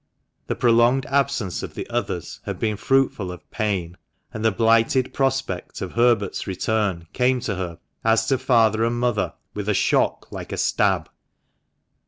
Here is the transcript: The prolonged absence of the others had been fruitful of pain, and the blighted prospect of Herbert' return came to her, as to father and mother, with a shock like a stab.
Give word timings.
The 0.47 0.55
prolonged 0.55 1.05
absence 1.05 1.61
of 1.61 1.75
the 1.75 1.87
others 1.87 2.39
had 2.45 2.57
been 2.57 2.75
fruitful 2.75 3.31
of 3.31 3.47
pain, 3.51 3.97
and 4.33 4.43
the 4.43 4.51
blighted 4.51 5.13
prospect 5.13 5.79
of 5.79 5.91
Herbert' 5.91 6.47
return 6.47 7.07
came 7.13 7.39
to 7.41 7.53
her, 7.53 7.77
as 8.03 8.25
to 8.25 8.39
father 8.39 8.83
and 8.83 8.99
mother, 8.99 9.35
with 9.53 9.69
a 9.69 9.75
shock 9.75 10.31
like 10.31 10.51
a 10.51 10.57
stab. 10.57 11.07